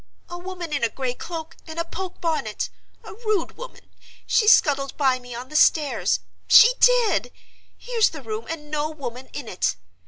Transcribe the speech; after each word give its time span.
"A 0.31 0.37
woman 0.39 0.73
in 0.73 0.83
a 0.83 0.89
gray 0.89 1.13
cloak 1.13 1.55
and 1.67 1.77
a 1.77 1.85
poke 1.85 2.19
bonnet. 2.19 2.71
A 3.03 3.13
rude 3.13 3.55
woman. 3.55 3.91
She 4.25 4.47
scuttled 4.47 4.97
by 4.97 5.19
me 5.19 5.35
on 5.35 5.49
the 5.49 5.55
stairs—she 5.55 6.73
did. 6.79 7.31
Here's 7.77 8.09
the 8.09 8.23
room, 8.23 8.47
and 8.49 8.71
no 8.71 8.89
woman 8.89 9.27
in 9.27 9.47
it. 9.47 9.75